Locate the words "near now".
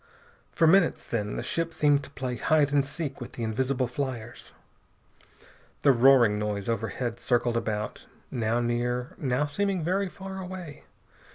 8.59-9.45